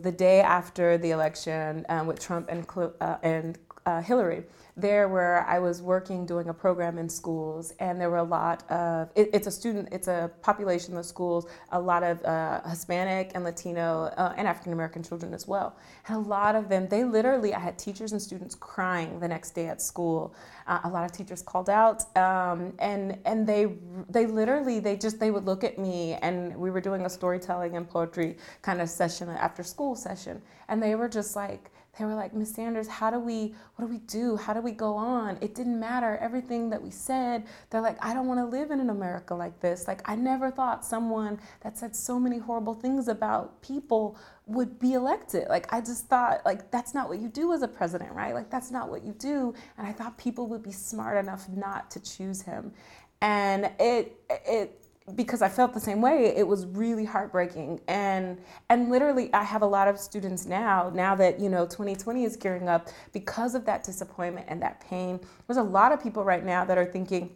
the 0.00 0.12
day 0.12 0.40
after 0.40 0.96
the 0.96 1.10
election 1.10 1.84
um, 1.88 2.06
with 2.06 2.20
Trump 2.20 2.48
and, 2.48 2.66
uh, 3.00 3.16
and 3.22 3.58
uh, 3.88 4.02
Hillary, 4.02 4.44
there 4.76 5.08
where 5.08 5.46
I 5.48 5.58
was 5.58 5.80
working 5.80 6.26
doing 6.26 6.50
a 6.50 6.54
program 6.54 6.98
in 6.98 7.08
schools, 7.08 7.72
and 7.80 7.98
there 7.98 8.10
were 8.10 8.18
a 8.18 8.30
lot 8.40 8.70
of 8.70 9.08
it, 9.14 9.30
it's 9.32 9.46
a 9.46 9.50
student, 9.50 9.88
it's 9.90 10.08
a 10.08 10.30
population 10.42 10.94
of 10.98 11.06
schools, 11.06 11.46
a 11.72 11.80
lot 11.80 12.02
of 12.02 12.22
uh, 12.24 12.60
Hispanic 12.68 13.32
and 13.34 13.44
Latino 13.44 14.12
uh, 14.18 14.34
and 14.36 14.46
African 14.46 14.74
American 14.74 15.02
children 15.02 15.32
as 15.32 15.48
well. 15.48 15.76
And 16.06 16.16
a 16.16 16.20
lot 16.20 16.54
of 16.54 16.68
them, 16.68 16.86
they 16.86 17.02
literally, 17.02 17.54
I 17.54 17.60
had 17.60 17.78
teachers 17.78 18.12
and 18.12 18.20
students 18.20 18.54
crying 18.54 19.20
the 19.20 19.28
next 19.28 19.52
day 19.52 19.68
at 19.68 19.80
school. 19.80 20.34
Uh, 20.66 20.80
a 20.84 20.90
lot 20.90 21.04
of 21.06 21.12
teachers 21.12 21.40
called 21.40 21.70
out, 21.70 21.98
um, 22.16 22.74
and 22.78 23.16
and 23.24 23.46
they 23.46 23.72
they 24.10 24.26
literally 24.26 24.80
they 24.80 24.96
just 24.98 25.18
they 25.18 25.30
would 25.30 25.46
look 25.46 25.64
at 25.64 25.78
me, 25.78 26.18
and 26.20 26.54
we 26.54 26.70
were 26.70 26.82
doing 26.82 27.06
a 27.06 27.10
storytelling 27.10 27.74
and 27.78 27.88
poetry 27.88 28.36
kind 28.60 28.82
of 28.82 28.90
session 28.90 29.30
after 29.30 29.62
school 29.62 29.94
session, 29.96 30.42
and 30.68 30.82
they 30.82 30.94
were 30.94 31.08
just 31.08 31.34
like 31.34 31.70
they 31.98 32.04
were 32.04 32.14
like, 32.14 32.32
Miss 32.32 32.54
Sanders, 32.54 32.86
how 32.88 33.10
do 33.10 33.18
we, 33.18 33.54
what 33.74 33.86
do 33.86 33.92
we 33.92 33.98
do? 33.98 34.36
How 34.36 34.54
do 34.54 34.60
we 34.60 34.70
go 34.70 34.94
on? 34.94 35.36
It 35.40 35.54
didn't 35.54 35.78
matter. 35.78 36.16
Everything 36.20 36.70
that 36.70 36.80
we 36.80 36.90
said, 36.90 37.44
they're 37.70 37.80
like, 37.80 38.02
I 38.04 38.14
don't 38.14 38.26
want 38.26 38.38
to 38.38 38.46
live 38.46 38.70
in 38.70 38.80
an 38.80 38.90
America 38.90 39.34
like 39.34 39.60
this. 39.60 39.88
Like, 39.88 40.08
I 40.08 40.14
never 40.14 40.50
thought 40.50 40.84
someone 40.84 41.38
that 41.60 41.76
said 41.76 41.96
so 41.96 42.18
many 42.18 42.38
horrible 42.38 42.74
things 42.74 43.08
about 43.08 43.60
people 43.62 44.16
would 44.46 44.78
be 44.78 44.94
elected. 44.94 45.48
Like, 45.48 45.72
I 45.72 45.80
just 45.80 46.06
thought, 46.06 46.44
like, 46.44 46.70
that's 46.70 46.94
not 46.94 47.08
what 47.08 47.18
you 47.18 47.28
do 47.28 47.52
as 47.52 47.62
a 47.62 47.68
president, 47.68 48.12
right? 48.12 48.34
Like, 48.34 48.50
that's 48.50 48.70
not 48.70 48.88
what 48.88 49.04
you 49.04 49.12
do. 49.12 49.54
And 49.76 49.86
I 49.86 49.92
thought 49.92 50.16
people 50.16 50.46
would 50.46 50.62
be 50.62 50.72
smart 50.72 51.18
enough 51.18 51.48
not 51.48 51.90
to 51.92 52.00
choose 52.00 52.42
him. 52.42 52.72
And 53.20 53.70
it, 53.80 54.16
it, 54.30 54.87
because 55.14 55.42
I 55.42 55.48
felt 55.48 55.74
the 55.74 55.80
same 55.80 56.00
way, 56.00 56.34
it 56.36 56.46
was 56.46 56.66
really 56.66 57.04
heartbreaking. 57.04 57.80
And 57.88 58.38
and 58.68 58.90
literally 58.90 59.32
I 59.32 59.42
have 59.42 59.62
a 59.62 59.66
lot 59.66 59.88
of 59.88 59.98
students 59.98 60.46
now, 60.46 60.90
now 60.94 61.14
that, 61.16 61.40
you 61.40 61.48
know, 61.48 61.64
2020 61.64 62.24
is 62.24 62.36
gearing 62.36 62.68
up 62.68 62.88
because 63.12 63.54
of 63.54 63.64
that 63.66 63.84
disappointment 63.84 64.46
and 64.48 64.60
that 64.62 64.80
pain. 64.80 65.20
There's 65.46 65.58
a 65.58 65.62
lot 65.62 65.92
of 65.92 66.02
people 66.02 66.24
right 66.24 66.44
now 66.44 66.64
that 66.64 66.78
are 66.78 66.84
thinking, 66.84 67.30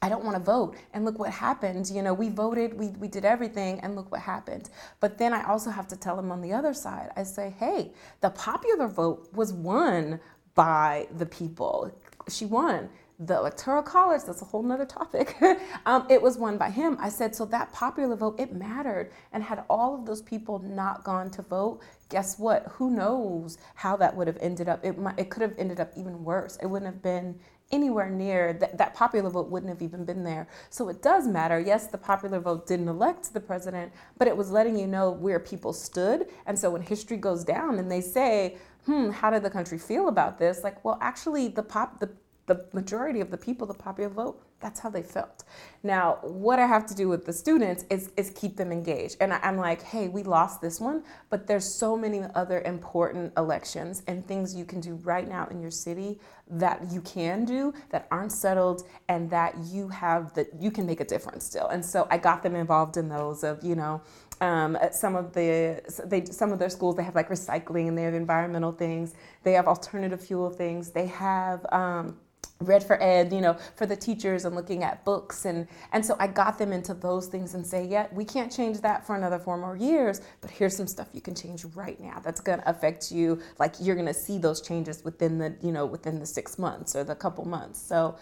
I 0.00 0.08
don't 0.08 0.24
want 0.24 0.36
to 0.36 0.42
vote. 0.42 0.76
And 0.94 1.04
look 1.04 1.18
what 1.18 1.30
happened. 1.30 1.90
You 1.90 2.02
know, 2.02 2.14
we 2.14 2.28
voted, 2.28 2.74
we, 2.74 2.88
we 2.88 3.08
did 3.08 3.24
everything, 3.24 3.80
and 3.80 3.96
look 3.96 4.12
what 4.12 4.20
happened. 4.20 4.70
But 5.00 5.18
then 5.18 5.32
I 5.32 5.44
also 5.44 5.70
have 5.70 5.88
to 5.88 5.96
tell 5.96 6.14
them 6.14 6.30
on 6.30 6.40
the 6.40 6.52
other 6.52 6.72
side, 6.72 7.10
I 7.16 7.24
say, 7.24 7.54
hey, 7.58 7.92
the 8.20 8.30
popular 8.30 8.86
vote 8.86 9.28
was 9.32 9.52
won 9.52 10.20
by 10.54 11.08
the 11.16 11.26
people. 11.26 11.90
She 12.28 12.46
won 12.46 12.88
the 13.18 13.34
electoral 13.34 13.82
college 13.82 14.22
that's 14.24 14.42
a 14.42 14.44
whole 14.44 14.62
nother 14.62 14.86
topic. 14.86 15.36
Um, 15.86 16.06
it 16.10 16.20
was 16.20 16.36
won 16.36 16.58
by 16.58 16.70
him. 16.70 16.98
I 17.00 17.08
said 17.08 17.34
so 17.34 17.46
that 17.46 17.72
popular 17.72 18.14
vote 18.14 18.38
it 18.38 18.52
mattered. 18.52 19.10
And 19.32 19.42
had 19.42 19.64
all 19.70 19.94
of 19.94 20.04
those 20.04 20.20
people 20.20 20.58
not 20.58 21.02
gone 21.02 21.30
to 21.30 21.42
vote 21.42 21.80
guess 22.10 22.38
what? 22.38 22.66
Who 22.72 22.90
knows 22.90 23.58
how 23.74 23.96
that 23.96 24.16
would 24.16 24.26
have 24.26 24.38
ended 24.40 24.68
up? 24.68 24.84
It, 24.84 24.98
might, 24.98 25.18
it 25.18 25.30
could 25.30 25.42
have 25.42 25.54
ended 25.58 25.80
up 25.80 25.92
even 25.96 26.24
worse. 26.24 26.58
It 26.62 26.66
wouldn't 26.66 26.92
have 26.92 27.02
been 27.02 27.38
anywhere 27.70 28.10
near 28.10 28.54
that, 28.54 28.78
that 28.78 28.94
popular 28.94 29.30
vote 29.30 29.50
wouldn't 29.50 29.70
have 29.70 29.82
even 29.82 30.04
been 30.04 30.24
there. 30.24 30.48
So 30.70 30.88
it 30.88 31.02
does 31.02 31.26
matter. 31.26 31.58
Yes 31.58 31.86
the 31.86 31.98
popular 31.98 32.40
vote 32.40 32.66
didn't 32.66 32.88
elect 32.88 33.32
the 33.32 33.40
president 33.40 33.92
but 34.18 34.28
it 34.28 34.36
was 34.36 34.50
letting 34.50 34.78
you 34.78 34.86
know 34.86 35.10
where 35.10 35.40
people 35.40 35.72
stood. 35.72 36.26
And 36.46 36.58
so 36.58 36.70
when 36.70 36.82
history 36.82 37.16
goes 37.16 37.44
down 37.44 37.78
and 37.78 37.90
they 37.90 38.00
say 38.00 38.58
hmm 38.84 39.10
how 39.10 39.30
did 39.30 39.42
the 39.42 39.50
country 39.50 39.78
feel 39.78 40.08
about 40.08 40.38
this? 40.38 40.62
Like 40.62 40.84
well 40.84 40.98
actually 41.00 41.48
the 41.48 41.62
pop 41.62 42.00
the 42.00 42.10
the 42.48 42.66
majority 42.72 43.20
of 43.20 43.30
the 43.30 43.36
people, 43.36 43.66
the 43.66 43.74
popular 43.74 44.10
vote, 44.10 44.42
that's 44.60 44.80
how 44.80 44.90
they 44.90 45.02
felt. 45.02 45.44
Now, 45.84 46.18
what 46.22 46.58
I 46.58 46.66
have 46.66 46.84
to 46.86 46.94
do 46.94 47.08
with 47.08 47.24
the 47.24 47.32
students 47.32 47.84
is, 47.90 48.10
is 48.16 48.30
keep 48.30 48.56
them 48.56 48.72
engaged. 48.72 49.16
And 49.20 49.32
I, 49.32 49.38
am 49.42 49.56
like, 49.56 49.82
hey, 49.82 50.08
we 50.08 50.24
lost 50.24 50.60
this 50.60 50.80
one, 50.80 51.04
but 51.30 51.46
there's 51.46 51.64
so 51.64 51.96
many 51.96 52.22
other 52.34 52.62
important 52.62 53.32
elections 53.36 54.02
and 54.08 54.26
things 54.26 54.56
you 54.56 54.64
can 54.64 54.80
do 54.80 54.96
right 54.96 55.28
now 55.28 55.46
in 55.46 55.60
your 55.60 55.70
city 55.70 56.18
that 56.50 56.90
you 56.90 57.00
can 57.02 57.44
do 57.44 57.72
that 57.90 58.08
aren't 58.10 58.32
settled 58.32 58.82
and 59.08 59.30
that 59.30 59.54
you 59.70 59.88
have 59.88 60.34
that 60.34 60.48
you 60.58 60.70
can 60.72 60.86
make 60.86 61.00
a 61.00 61.04
difference 61.04 61.44
still. 61.44 61.68
And 61.68 61.84
so 61.84 62.08
I 62.10 62.18
got 62.18 62.42
them 62.42 62.56
involved 62.56 62.96
in 62.96 63.08
those 63.08 63.44
of, 63.44 63.62
you 63.62 63.76
know, 63.76 64.00
um, 64.40 64.78
some 64.92 65.14
of 65.14 65.32
the 65.34 65.82
they 66.04 66.24
some 66.24 66.52
of 66.52 66.58
their 66.58 66.70
schools 66.70 66.96
they 66.96 67.02
have 67.02 67.14
like 67.14 67.28
recycling 67.28 67.88
and 67.88 67.98
they 67.98 68.02
have 68.02 68.14
environmental 68.14 68.72
things. 68.72 69.14
They 69.42 69.52
have 69.52 69.66
alternative 69.66 70.20
fuel 70.20 70.50
things. 70.50 70.90
They 70.90 71.06
have 71.06 71.66
um, 71.72 72.16
Red 72.60 72.82
for 72.82 73.00
Ed 73.02 73.32
you 73.32 73.40
know 73.40 73.56
for 73.76 73.86
the 73.86 73.96
teachers 73.96 74.44
and 74.44 74.54
looking 74.54 74.82
at 74.84 75.04
books. 75.04 75.44
And 75.44 75.66
and 75.92 76.04
so 76.04 76.16
i 76.18 76.26
got 76.26 76.58
them 76.58 76.72
into 76.72 76.94
those 76.94 77.26
things 77.26 77.54
and 77.54 77.66
say 77.66 77.84
yeah 77.84 78.06
we 78.12 78.24
can't 78.24 78.50
change 78.52 78.80
that 78.80 79.06
for 79.06 79.16
another 79.16 79.38
four 79.38 79.56
more 79.56 79.76
years 79.76 80.20
but 80.40 80.50
here's 80.50 80.76
some 80.76 80.86
stuff 80.86 81.08
you 81.12 81.20
can 81.20 81.34
change 81.34 81.64
right 81.74 82.00
now 82.00 82.20
that's 82.24 82.40
going 82.40 82.58
to 82.58 82.68
affect 82.68 83.10
you. 83.10 83.40
Like 83.58 83.74
you're 83.80 83.94
going 83.94 84.06
to 84.06 84.14
see 84.14 84.38
those 84.38 84.60
changes 84.60 85.04
within 85.04 85.38
the 85.38 85.56
you 85.62 85.72
know 85.72 85.86
within 85.86 86.18
the 86.18 86.26
six 86.26 86.58
months 86.58 86.94
or 86.96 87.04
the 87.04 87.14
couple 87.14 87.44
months. 87.44 87.80
So 87.80 88.16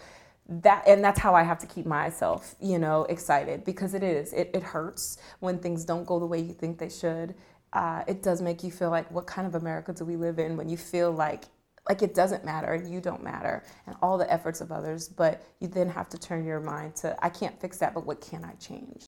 that 0.49 0.87
and 0.87 1.03
that's 1.03 1.19
how 1.19 1.35
i 1.35 1.43
have 1.43 1.59
to 1.59 1.67
keep 1.67 1.85
myself 1.85 2.55
you 2.61 2.79
know 2.79 3.03
excited 3.09 3.65
because 3.65 3.93
it 3.93 4.01
is 4.01 4.31
it, 4.31 4.49
it 4.53 4.63
hurts 4.63 5.17
when 5.41 5.59
things 5.59 5.83
don't 5.83 6.05
go 6.05 6.19
the 6.19 6.25
way 6.25 6.39
you 6.39 6.53
think 6.53 6.77
they 6.77 6.89
should. 6.89 7.35
Uh, 7.73 8.01
it 8.07 8.23
does 8.23 8.41
make 8.41 8.63
you 8.63 8.71
feel 8.71 8.89
like 8.89 9.11
what 9.11 9.27
kind 9.27 9.45
of 9.45 9.53
america 9.53 9.91
do 9.91 10.05
we 10.05 10.15
live 10.15 10.39
in 10.39 10.55
when 10.55 10.69
you 10.69 10.77
feel 10.77 11.11
like 11.11 11.43
like 11.89 12.01
it 12.01 12.13
doesn't 12.13 12.45
matter. 12.45 12.75
You 12.75 13.01
don't 13.01 13.23
matter 13.23 13.63
and 13.87 13.95
all 14.01 14.17
the 14.17 14.31
efforts 14.31 14.61
of 14.61 14.71
others 14.71 15.07
but 15.09 15.43
you 15.59 15.67
then 15.67 15.89
have 15.89 16.09
to 16.09 16.17
turn 16.17 16.45
your 16.45 16.59
mind 16.59 16.95
to 16.97 17.15
i 17.23 17.29
can't 17.29 17.59
fix 17.59 17.77
that 17.77 17.93
but 17.93 18.05
what 18.05 18.21
can 18.21 18.43
i 18.45 18.53
change 18.55 19.05